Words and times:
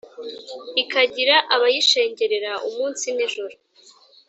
ikagira 0.83 1.35
abayishengerera; 1.55 2.51
umunsi 2.67 3.05
nijoro; 3.15 3.55